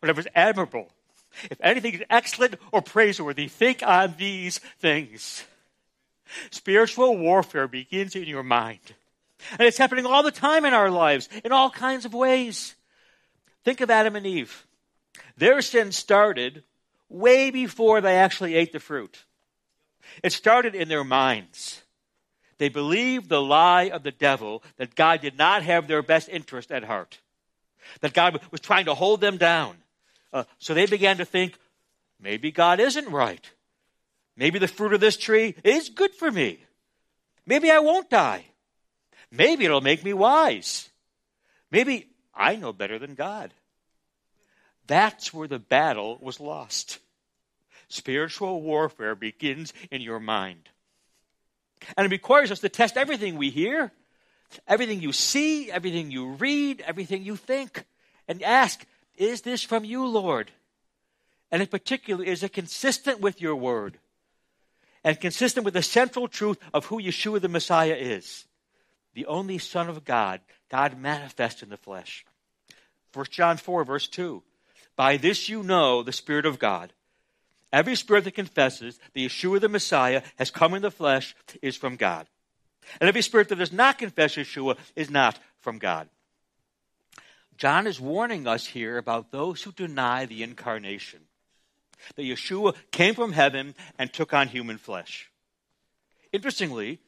[0.00, 0.90] whatever is admirable,
[1.44, 5.44] if anything is excellent or praiseworthy, think on these things.
[6.50, 8.94] Spiritual warfare begins in your mind.
[9.52, 12.74] And it's happening all the time in our lives, in all kinds of ways.
[13.64, 14.66] Think of Adam and Eve.
[15.36, 16.64] Their sin started
[17.08, 19.24] way before they actually ate the fruit.
[20.22, 21.82] It started in their minds.
[22.58, 26.72] They believed the lie of the devil that God did not have their best interest
[26.72, 27.20] at heart,
[28.00, 29.76] that God was trying to hold them down.
[30.32, 31.56] Uh, so they began to think,
[32.20, 33.48] maybe God isn't right.
[34.38, 36.60] Maybe the fruit of this tree is good for me.
[37.44, 38.44] Maybe I won't die.
[39.32, 40.88] Maybe it'll make me wise.
[41.72, 43.52] Maybe I know better than God.
[44.86, 47.00] That's where the battle was lost.
[47.88, 50.68] Spiritual warfare begins in your mind.
[51.96, 53.90] And it requires us to test everything we hear,
[54.68, 57.84] everything you see, everything you read, everything you think,
[58.28, 60.52] and ask, is this from you, Lord?
[61.50, 63.98] And in particular, is it consistent with your word?
[65.04, 68.46] And consistent with the central truth of who Yeshua the Messiah is
[69.14, 72.24] the only Son of God, God manifest in the flesh.
[73.14, 74.42] 1 John 4, verse 2.
[74.94, 76.92] By this you know the Spirit of God.
[77.72, 81.96] Every spirit that confesses that Yeshua the Messiah has come in the flesh is from
[81.96, 82.26] God.
[83.00, 86.08] And every spirit that does not confess Yeshua is not from God.
[87.56, 91.20] John is warning us here about those who deny the incarnation
[92.16, 95.30] that Yeshua came from heaven and took on human flesh.
[96.32, 97.00] Interestingly,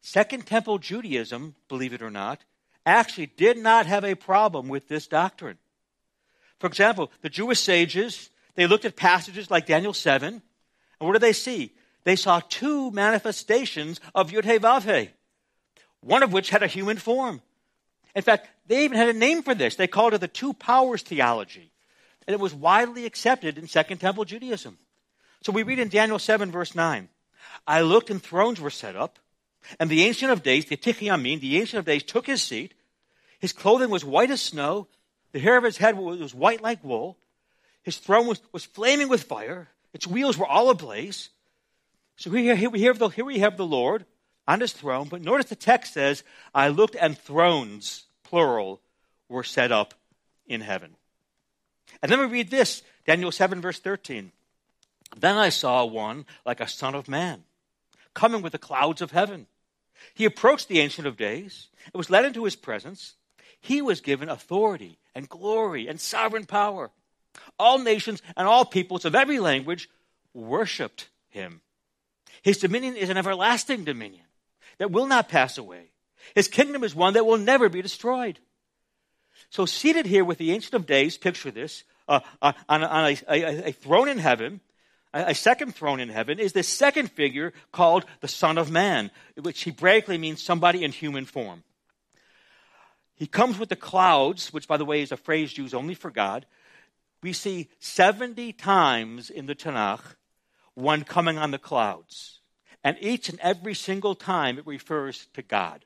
[0.00, 2.44] Second Temple Judaism, believe it or not,
[2.84, 5.58] actually did not have a problem with this doctrine.
[6.58, 11.22] For example, the Jewish sages, they looked at passages like Daniel 7, and what did
[11.22, 11.72] they see?
[12.04, 15.10] They saw two manifestations of Yud Vav
[16.00, 17.42] one of which had a human form.
[18.14, 19.74] In fact, they even had a name for this.
[19.74, 21.72] They called it the two powers theology
[22.26, 24.78] and it was widely accepted in Second Temple Judaism.
[25.42, 27.08] So we read in Daniel 7, verse 9
[27.66, 29.18] I looked, and thrones were set up,
[29.78, 32.74] and the Ancient of Days, the Atik Yomin, the Ancient of Days, took his seat.
[33.38, 34.88] His clothing was white as snow,
[35.32, 37.18] the hair of his head was white like wool.
[37.82, 41.30] His throne was, was flaming with fire, its wheels were all ablaze.
[42.16, 44.06] So here, here, we have the, here we have the Lord
[44.48, 48.80] on his throne, but notice the text says, I looked, and thrones, plural,
[49.28, 49.94] were set up
[50.46, 50.96] in heaven.
[52.06, 54.30] And then we read this Daniel 7, verse 13.
[55.16, 57.42] Then I saw one like a son of man
[58.14, 59.48] coming with the clouds of heaven.
[60.14, 63.16] He approached the Ancient of Days and was led into his presence.
[63.60, 66.92] He was given authority and glory and sovereign power.
[67.58, 69.90] All nations and all peoples of every language
[70.32, 71.60] worshiped him.
[72.40, 74.26] His dominion is an everlasting dominion
[74.78, 75.90] that will not pass away.
[76.36, 78.38] His kingdom is one that will never be destroyed.
[79.50, 83.18] So, seated here with the Ancient of Days, picture this, uh, uh on, on a,
[83.28, 84.60] a, a, throne in heaven,
[85.12, 89.10] a, a, second throne in heaven, is this second figure called the Son of Man,
[89.40, 91.62] which Hebraically means somebody in human form.
[93.14, 96.10] He comes with the clouds, which, by the way, is a phrase used only for
[96.10, 96.44] God.
[97.22, 100.16] We see 70 times in the Tanakh
[100.74, 102.40] one coming on the clouds.
[102.84, 105.85] And each and every single time it refers to God.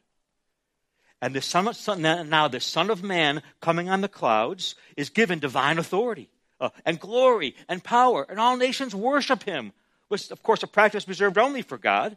[1.22, 5.78] And the son, now the Son of Man coming on the clouds is given divine
[5.78, 6.30] authority
[6.60, 9.72] uh, and glory and power, and all nations worship him,
[10.08, 12.16] which, of course, a practice reserved only for God.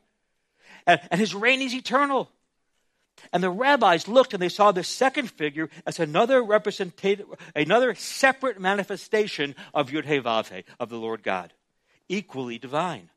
[0.85, 2.29] And, and his reign is eternal.
[3.31, 8.59] And the rabbis looked and they saw this second figure as another representative, another separate
[8.59, 11.53] manifestation of Yud He Vav He, of the Lord God,
[12.09, 13.09] equally divine.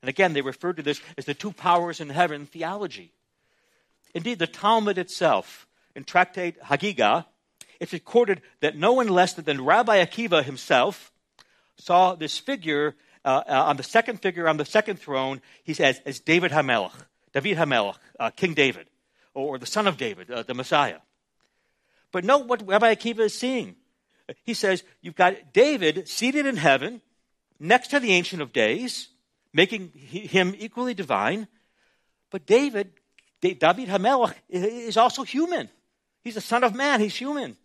[0.00, 3.12] And again, they referred to this as the two powers in heaven theology.
[4.14, 7.26] Indeed, the Talmud itself, in Tractate Hagigah,
[7.80, 11.12] it's recorded that no one less than Rabbi Akiva himself
[11.76, 15.40] saw this figure uh, uh, on the second figure on the second throne.
[15.64, 16.92] He says, as David Hamelech,
[17.32, 18.86] David Hamelech, uh, King David,
[19.34, 20.98] or the son of David, uh, the Messiah.
[22.12, 23.74] But note what Rabbi Akiva is seeing.
[24.44, 27.02] He says, You've got David seated in heaven
[27.58, 29.08] next to the Ancient of Days,
[29.52, 31.48] making him equally divine.
[32.30, 32.92] But David
[33.52, 35.68] David Hamelech is also human.
[36.22, 37.56] He's the son of man, he's human.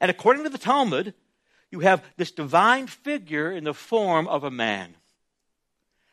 [0.00, 1.14] And according to the Talmud,
[1.70, 4.94] you have this divine figure in the form of a man.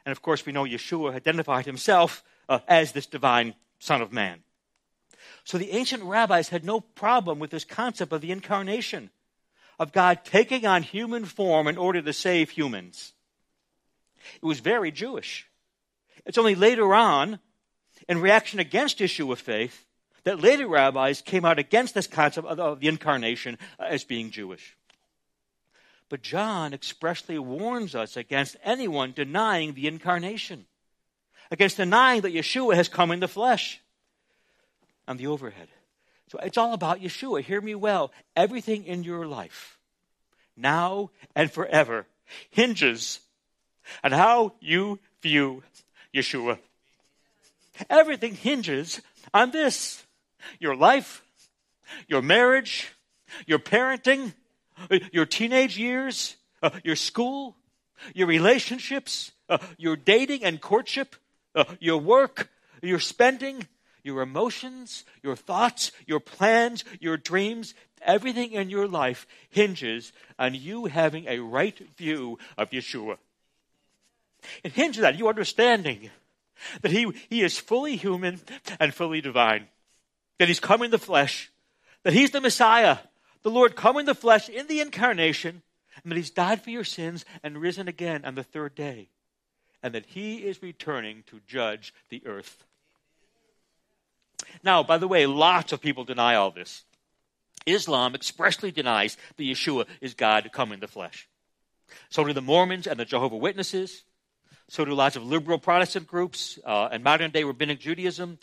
[0.05, 4.39] And of course, we know Yeshua identified himself uh, as this divine son of man.
[5.43, 9.11] So the ancient rabbis had no problem with this concept of the incarnation,
[9.77, 13.13] of God taking on human form in order to save humans.
[14.41, 15.47] It was very Jewish.
[16.25, 17.39] It's only later on
[18.07, 19.85] in reaction against issue of faith
[20.23, 24.75] that later rabbis came out against this concept of the incarnation uh, as being Jewish.
[26.09, 30.65] But John expressly warns us against anyone denying the incarnation,
[31.49, 33.81] against denying that Yeshua has come in the flesh.
[35.07, 35.67] On the overhead.
[36.31, 37.43] So it's all about Yeshua.
[37.43, 38.11] Hear me well.
[38.35, 39.77] Everything in your life,
[40.57, 42.07] now and forever,
[42.49, 43.19] hinges
[44.03, 45.61] on how you view
[46.11, 46.57] Yeshua.
[47.89, 49.01] Everything hinges
[49.33, 50.03] on this
[50.59, 51.23] your life,
[52.07, 52.93] your marriage,
[53.45, 54.33] your parenting,
[55.11, 57.55] your teenage years, uh, your school,
[58.13, 61.15] your relationships, uh, your dating and courtship,
[61.55, 62.49] uh, your work,
[62.81, 63.67] your spending,
[64.03, 67.73] your emotions, your thoughts, your plans, your dreams.
[68.01, 73.17] Everything in your life hinges on you having a right view of Yeshua.
[74.63, 76.11] It hinges on you understanding
[76.81, 78.39] that he, he is fully human
[78.79, 79.67] and fully divine.
[80.39, 81.51] That he's come in the flesh.
[82.03, 82.97] That he's the Messiah.
[83.43, 85.61] The Lord come in the flesh in the incarnation.
[86.03, 89.09] And that he's died for your sins and risen again on the third day.
[89.81, 92.63] And that he is returning to judge the earth.
[94.63, 96.83] Now, by the way, lots of people deny all this.
[97.65, 101.27] Islam expressly denies that Yeshua is God come in the flesh.
[102.09, 104.03] So do the Mormons and the Jehovah Witnesses.
[104.69, 108.39] So do lots of liberal Protestant groups uh, and modern day rabbinic Judaism.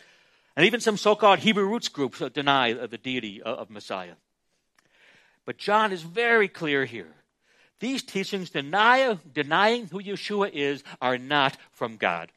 [0.55, 4.13] And even some so called Hebrew roots groups deny the deity of Messiah.
[5.45, 7.13] But John is very clear here.
[7.79, 12.31] These teachings deny, denying who Yeshua is are not from God.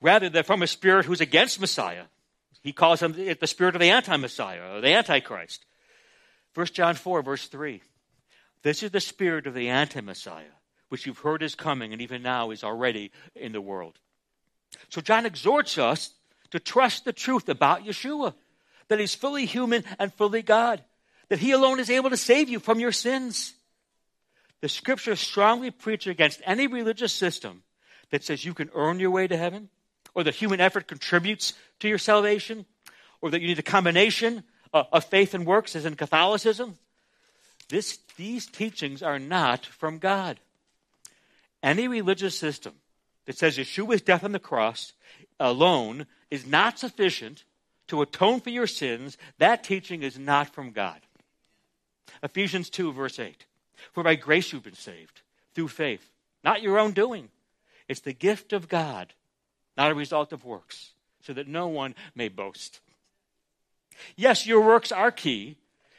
[0.00, 2.04] Rather, they're from a spirit who's against Messiah.
[2.62, 5.64] He calls him the spirit of the anti Messiah, or the Antichrist.
[6.54, 7.82] 1 John 4, verse 3.
[8.62, 10.55] This is the spirit of the anti Messiah
[10.88, 13.98] which you've heard is coming and even now is already in the world.
[14.88, 16.10] So John exhorts us
[16.50, 18.34] to trust the truth about Yeshua,
[18.88, 20.82] that he's fully human and fully God,
[21.28, 23.54] that he alone is able to save you from your sins.
[24.60, 27.62] The scriptures strongly preach against any religious system
[28.10, 29.68] that says you can earn your way to heaven,
[30.14, 32.64] or that human effort contributes to your salvation,
[33.20, 36.78] or that you need a combination uh, of faith and works, as in Catholicism.
[37.68, 40.38] This, these teachings are not from God.
[41.66, 42.74] Any religious system
[43.24, 44.92] that says Yeshua's death on the cross
[45.40, 47.42] alone is not sufficient
[47.88, 51.00] to atone for your sins, that teaching is not from God.
[52.22, 53.46] Ephesians 2, verse 8.
[53.92, 55.22] For by grace you've been saved,
[55.56, 56.08] through faith,
[56.44, 57.30] not your own doing.
[57.88, 59.12] It's the gift of God,
[59.76, 62.78] not a result of works, so that no one may boast.
[64.14, 65.56] Yes, your works are key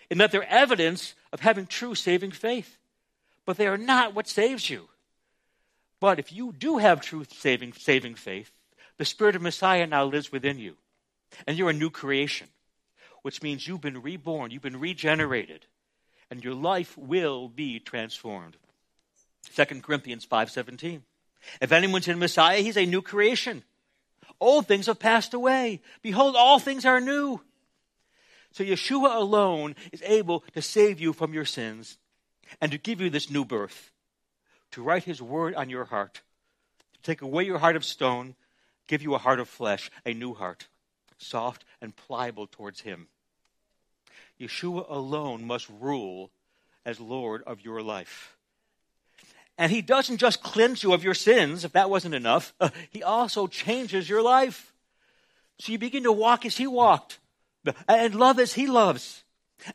[0.09, 2.77] in that they're evidence of having true saving faith,
[3.45, 4.87] but they are not what saves you.
[5.99, 8.51] But if you do have truth saving, saving faith,
[8.97, 10.75] the Spirit of Messiah now lives within you,
[11.45, 12.47] and you're a new creation,
[13.21, 15.65] which means you've been reborn, you've been regenerated,
[16.29, 18.57] and your life will be transformed.
[19.55, 21.03] 2 Corinthians 5:17.
[21.61, 23.63] If anyone's in Messiah, he's a new creation.
[24.39, 25.81] Old things have passed away.
[26.01, 27.41] Behold, all things are new.
[28.51, 31.97] So Yeshua alone is able to save you from your sins
[32.59, 33.91] and to give you this new birth,
[34.77, 36.21] to write his word on your heart,
[36.93, 38.35] to take away your heart of stone,
[38.85, 40.67] give you a heart of flesh, a new heart,
[41.17, 43.07] soft and pliable towards him.
[44.39, 46.29] Yeshua alone must rule
[46.85, 48.37] as Lord of your life.
[49.57, 53.01] And he doesn't just cleanse you of your sins, if that wasn't enough, uh, he
[53.01, 54.71] also changes your life.
[55.57, 57.17] So you begin to walk as he walked,
[57.87, 59.23] and love as he loves.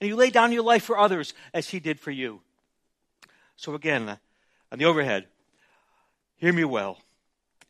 [0.00, 2.40] And you lay down your life for others as he did for you.
[3.56, 4.20] So again,
[4.72, 5.26] on the overhead,
[6.36, 6.98] hear me well.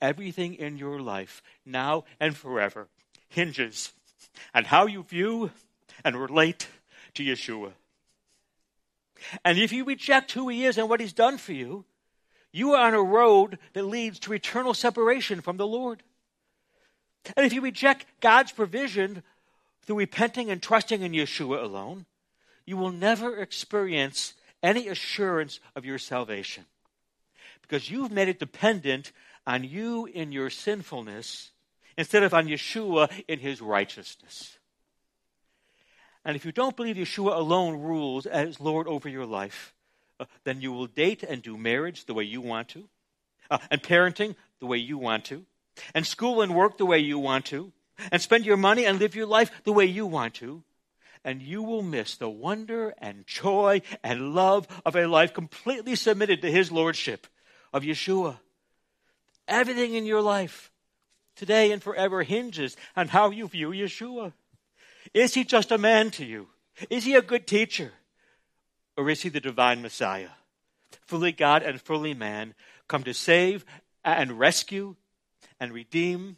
[0.01, 2.89] Everything in your life, now and forever,
[3.29, 3.93] hinges
[4.55, 5.51] on how you view
[6.05, 6.69] and relate
[7.15, 7.73] to Yeshua.
[9.45, 11.85] And if you reject who he is and what he's done for you,
[12.53, 16.03] you are on a road that leads to eternal separation from the Lord.
[17.37, 19.23] And if you reject God's provision
[19.83, 22.07] through repenting and trusting in Yeshua alone,
[22.65, 26.65] you will never experience any assurance of your salvation.
[27.63, 29.13] Because you've made it dependent
[29.47, 31.51] on you in your sinfulness
[31.97, 34.59] instead of on Yeshua in his righteousness.
[36.25, 39.75] And if you don't believe Yeshua alone rules as Lord over your life,
[40.21, 42.89] uh, then you will date and do marriage the way you want to,
[43.51, 45.45] uh, and parenting the way you want to,
[45.95, 47.73] and school and work the way you want to,
[48.13, 50.63] and spend your money and live your life the way you want to.
[51.25, 56.43] And you will miss the wonder and joy and love of a life completely submitted
[56.43, 57.27] to His Lordship
[57.73, 58.39] of Yeshua.
[59.49, 60.71] Everything in your life,
[61.37, 64.33] today and forever, hinges on how you view Yeshua.
[65.15, 66.49] Is he just a man to you?
[66.91, 67.93] Is he a good teacher?
[68.97, 70.31] Or is he the divine Messiah?
[71.03, 72.55] Fully God and fully man,
[72.89, 73.65] come to save
[74.05, 74.97] and rescue
[75.59, 76.37] and redeem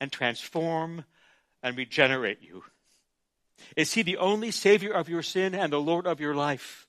[0.00, 1.04] and transform
[1.62, 2.64] and regenerate you.
[3.76, 6.86] Is he the only Savior of your sin and the Lord of your life?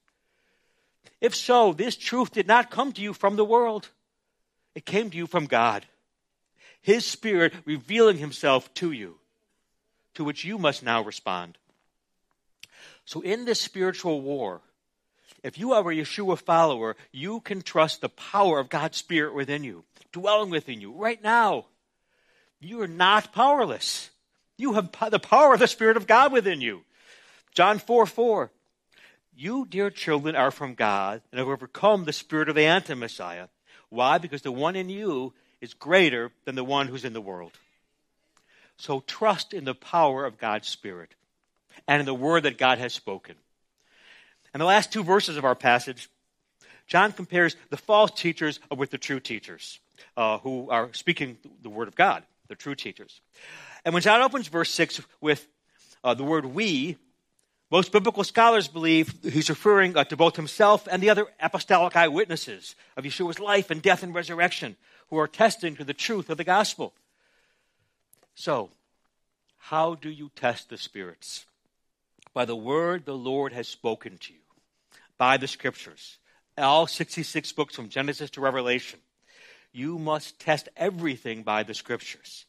[1.21, 3.89] If so, this truth did not come to you from the world,
[4.75, 5.85] it came to you from God.
[6.81, 9.17] His Spirit revealing Himself to you
[10.15, 11.57] to which you must now respond.
[13.05, 14.61] So, in this spiritual war,
[15.43, 19.63] if you are a Yeshua follower, you can trust the power of God's Spirit within
[19.63, 21.65] you, dwelling within you right now.
[22.61, 24.09] You are not powerless.
[24.57, 26.83] You have the power of the Spirit of God within you.
[27.53, 28.51] John 4 4.
[29.35, 33.47] You, dear children, are from God and have overcome the spirit of the anti Messiah.
[33.89, 34.17] Why?
[34.17, 37.51] Because the one in you is greater than the one who's in the world.
[38.77, 41.15] So trust in the power of God's Spirit
[41.87, 43.35] and in the word that God has spoken.
[44.53, 46.09] And the last two verses of our passage,
[46.87, 49.79] John compares the false teachers with the true teachers
[50.17, 53.21] uh, who are speaking the word of God, the true teachers.
[53.85, 55.47] And when John opens verse 6 with
[56.03, 56.97] uh, the word we,
[57.73, 62.75] most biblical scholars believe he's referring uh, to both himself and the other apostolic eyewitnesses
[62.95, 64.75] of Yeshua's life and death and resurrection
[65.09, 66.93] who are testing to the truth of the gospel.
[68.35, 68.69] So,
[69.57, 71.47] how do you test the spirits?
[72.31, 74.45] By the word the Lord has spoken to you,
[75.17, 76.19] by the scriptures,
[76.55, 78.99] all 66 books from Genesis to Revelation.
[79.71, 82.45] You must test everything by the scriptures.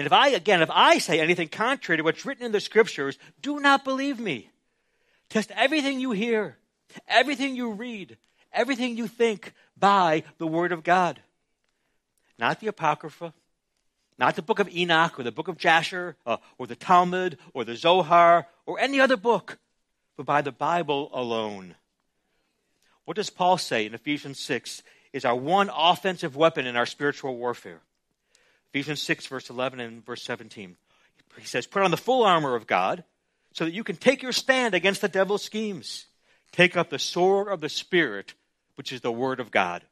[0.00, 3.18] And if I, again, if I say anything contrary to what's written in the scriptures,
[3.42, 4.48] do not believe me.
[5.28, 6.56] Test everything you hear,
[7.06, 8.16] everything you read,
[8.50, 11.20] everything you think by the word of God.
[12.38, 13.34] Not the Apocrypha,
[14.18, 17.66] not the book of Enoch or the book of Jasher uh, or the Talmud or
[17.66, 19.58] the Zohar or any other book,
[20.16, 21.74] but by the Bible alone.
[23.04, 24.82] What does Paul say in Ephesians 6
[25.12, 27.82] is our one offensive weapon in our spiritual warfare?
[28.72, 30.76] Ephesians 6, verse 11 and verse 17.
[31.38, 33.04] He says, Put on the full armor of God
[33.52, 36.06] so that you can take your stand against the devil's schemes.
[36.52, 38.34] Take up the sword of the Spirit,
[38.76, 39.82] which is the Word of God.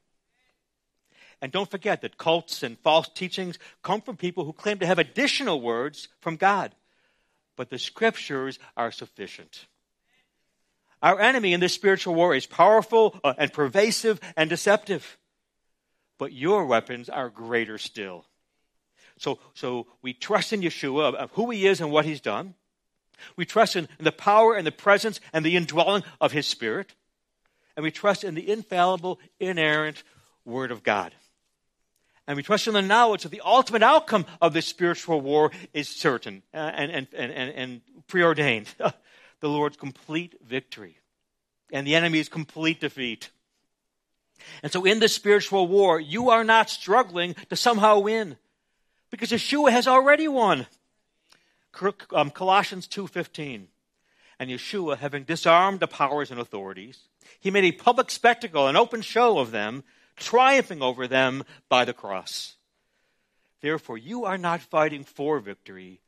[1.40, 4.98] And don't forget that cults and false teachings come from people who claim to have
[4.98, 6.74] additional words from God.
[7.56, 9.66] But the scriptures are sufficient.
[11.00, 15.16] Our enemy in this spiritual war is powerful uh, and pervasive and deceptive.
[16.18, 18.24] But your weapons are greater still.
[19.18, 22.54] So, so we trust in Yeshua of who he is and what he's done.
[23.36, 26.94] We trust in, in the power and the presence and the indwelling of his spirit.
[27.76, 30.02] And we trust in the infallible, inerrant
[30.44, 31.12] word of God.
[32.26, 35.88] And we trust in the knowledge that the ultimate outcome of this spiritual war is
[35.88, 38.68] certain uh, and, and, and, and, and preordained.
[39.40, 40.98] the Lord's complete victory
[41.72, 43.30] and the enemy's complete defeat.
[44.62, 48.36] And so in this spiritual war, you are not struggling to somehow win
[49.11, 50.66] because Yeshua has already won.
[52.12, 53.68] Um, Colossians 2:15.
[54.40, 57.00] And Yeshua, having disarmed the powers and authorities,
[57.40, 59.82] he made a public spectacle, an open show of them,
[60.16, 62.54] triumphing over them by the cross.
[63.61, 66.00] Therefore, you are not fighting for victory,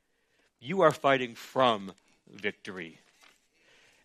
[0.60, 1.92] you are fighting from
[2.28, 3.00] victory.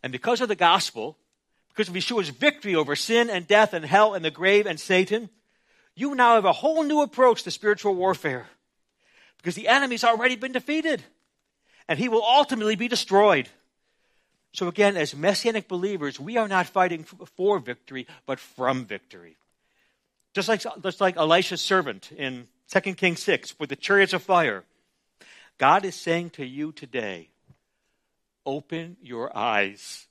[0.02, 1.18] And because of the gospel,
[1.70, 5.30] because of Yeshua's victory over sin and death and hell and the grave and Satan,
[5.96, 8.48] you now have a whole new approach to spiritual warfare.
[9.46, 11.04] Because the enemy's already been defeated.
[11.88, 13.48] And he will ultimately be destroyed.
[14.54, 19.38] So again, as messianic believers, we are not fighting for victory, but from victory.
[20.34, 24.64] Just like, just like Elisha's servant in 2 Kings 6 with the chariots of fire.
[25.60, 27.30] God is saying to you today,
[28.48, 30.08] open your eyes.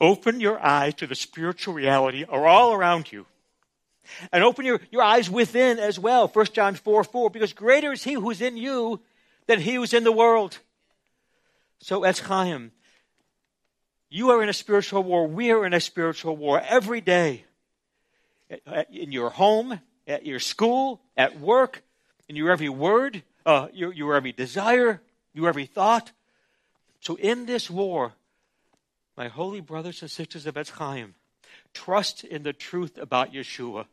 [0.00, 3.24] Open your eyes to the spiritual reality are all around you.
[4.32, 6.28] And open your, your eyes within as well.
[6.28, 9.00] 1 John 4 4, because greater is he who's in you
[9.46, 10.58] than he who's in the world.
[11.80, 12.72] So, Etz Chaim,
[14.08, 15.26] you are in a spiritual war.
[15.26, 17.44] We are in a spiritual war every day.
[18.90, 21.82] In your home, at your school, at work,
[22.28, 25.00] in your every word, uh, your, your every desire,
[25.32, 26.12] your every thought.
[27.00, 28.12] So in this war,
[29.16, 31.14] my holy brothers and sisters of Etz Chaim,
[31.74, 33.86] trust in the truth about Yeshua.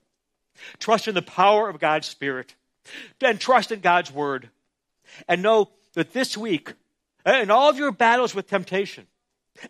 [0.79, 2.55] Trust in the power of God's Spirit.
[3.21, 4.49] And trust in God's Word.
[5.27, 6.73] And know that this week,
[7.25, 9.07] uh, in all of your battles with temptation,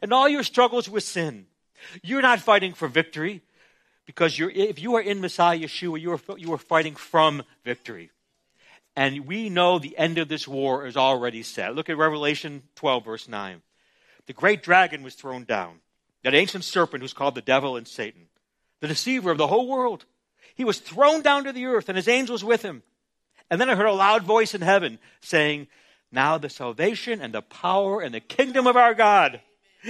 [0.02, 1.48] and all your struggles with sin,
[2.04, 3.42] you're not fighting for victory
[4.10, 8.10] because if you are in Messiah Yeshua, you are, you are fighting from victory.
[8.96, 11.76] And we know the end of this war is already set.
[11.76, 13.62] Look at Revelation 12, verse 9.
[14.26, 15.82] The great dragon was thrown down,
[16.24, 18.30] that ancient serpent who's called the devil and Satan,
[18.80, 20.06] the deceiver of the whole world.
[20.60, 22.84] He was thrown down to the earth, and his angels with him.
[23.50, 25.68] And then I heard a loud voice in heaven saying,
[26.12, 29.40] Now the salvation and the power and the kingdom of our God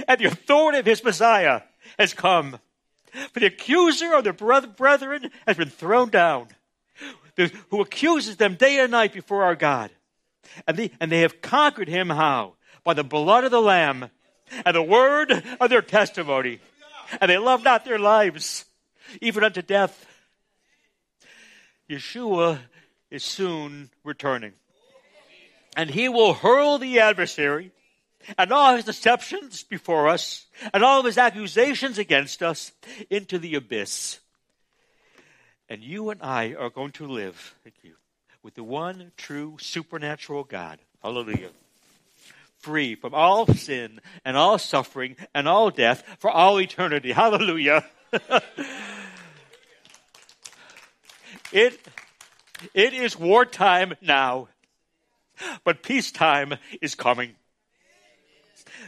[0.06, 1.62] and the authority of his Messiah
[1.98, 2.60] has come.
[3.32, 6.46] For the accuser of the brethren has been thrown down
[7.70, 9.90] who accuses them day and night before our God.
[10.68, 12.54] And they, and they have conquered him how?
[12.84, 14.08] By the blood of the Lamb
[14.64, 16.60] and the word of their testimony.
[17.20, 18.66] And they love not their lives,
[19.20, 20.06] even unto death.
[21.90, 22.60] Yeshua
[23.10, 24.52] is soon returning.
[25.76, 27.72] And he will hurl the adversary
[28.38, 32.72] and all his deceptions before us and all of his accusations against us
[33.08, 34.20] into the abyss.
[35.68, 37.94] And you and I are going to live, thank you,
[38.42, 40.78] with the one true supernatural God.
[41.02, 41.50] Hallelujah.
[42.58, 47.12] Free from all sin and all suffering and all death for all eternity.
[47.12, 47.84] Hallelujah.
[51.52, 51.78] it,
[52.74, 54.48] it is wartime now,
[55.64, 57.34] but peacetime is coming.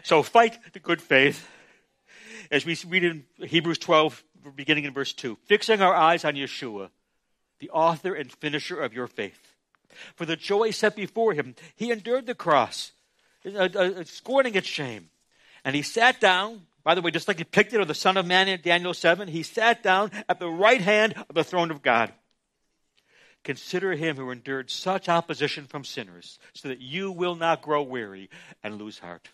[0.02, 1.48] So fight the good faith.
[2.50, 5.38] As we read in Hebrews 12, beginning in verse 2.
[5.46, 6.90] Fixing our eyes on Yeshua,
[7.60, 9.54] the author and finisher of your faith.
[10.16, 12.92] For the joy set before him, he endured the cross,
[13.46, 15.10] uh, uh, scorning its shame.
[15.64, 18.16] And he sat down, by the way, just like he picked it of the Son
[18.16, 21.70] of Man in Daniel 7, he sat down at the right hand of the throne
[21.70, 22.12] of God.
[23.44, 28.30] Consider him who endured such opposition from sinners, so that you will not grow weary
[28.62, 29.28] and lose heart.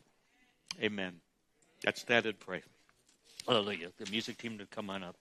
[0.82, 1.20] Amen.
[1.84, 2.62] That's that and pray.
[3.46, 3.88] Hallelujah.
[3.98, 5.16] The music team to come on up.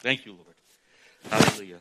[0.00, 0.54] Thank you, Lord.
[1.30, 1.80] Hallelujah.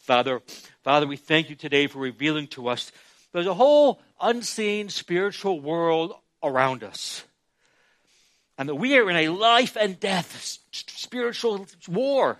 [0.00, 0.40] Father,
[0.82, 2.90] Father, we thank you today for revealing to us
[3.32, 7.24] there's a whole unseen spiritual world around us.
[8.58, 12.38] And that we are in a life and death spiritual war,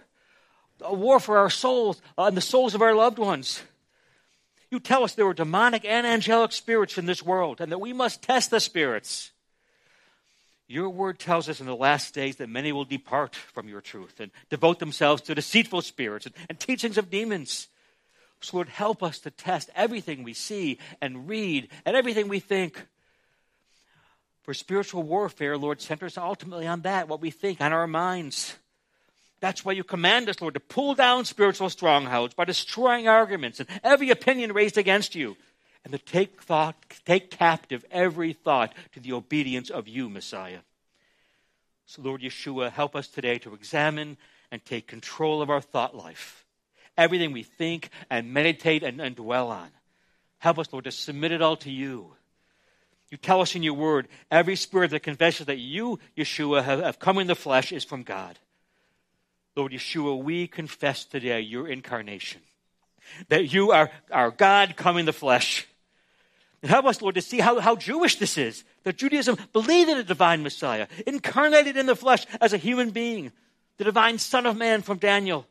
[0.84, 3.62] a war for our souls uh, and the souls of our loved ones.
[4.70, 7.92] You tell us there are demonic and angelic spirits in this world and that we
[7.92, 9.32] must test the spirits.
[10.68, 14.20] Your word tells us in the last days that many will depart from your truth
[14.20, 17.66] and devote themselves to deceitful spirits and, and teachings of demons.
[18.40, 22.86] So, Lord, help us to test everything we see and read and everything we think.
[24.42, 28.56] For spiritual warfare, Lord, centers ultimately on that, what we think, on our minds.
[29.40, 33.68] That's why you command us, Lord, to pull down spiritual strongholds by destroying arguments and
[33.82, 35.36] every opinion raised against you,
[35.82, 36.76] and to take thought,
[37.06, 40.60] take captive every thought to the obedience of you, Messiah.
[41.86, 44.18] So, Lord Yeshua, help us today to examine
[44.52, 46.44] and take control of our thought life.
[46.98, 49.70] Everything we think and meditate and, and dwell on.
[50.38, 52.12] Help us, Lord, to submit it all to you.
[53.10, 56.98] You tell us in your word, every spirit that confesses that you, Yeshua, have, have
[56.98, 58.38] come in the flesh is from God.
[59.56, 62.40] Lord Yeshua, we confess today your incarnation,
[63.28, 65.66] that you are our God come in the flesh.
[66.62, 68.64] And help us, Lord, to see how, how Jewish this is.
[68.84, 73.32] That Judaism believed in a divine Messiah, incarnated in the flesh as a human being,
[73.78, 75.46] the divine Son of Man from Daniel.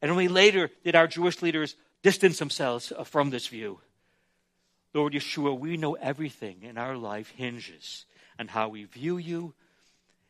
[0.00, 3.80] And only later did our Jewish leaders distance themselves from this view.
[4.94, 8.06] Lord Yeshua, we know everything in our life hinges
[8.38, 9.54] on how we view you.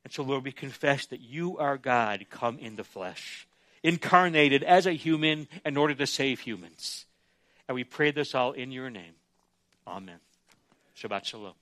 [0.05, 3.47] And so, Lord, we confess that you are God come in the flesh,
[3.83, 7.07] incarnated as a human in order to save humans.
[7.69, 9.15] And we pray this all in your name.
[9.87, 10.19] Amen.
[10.97, 11.55] Shabbat Shalom.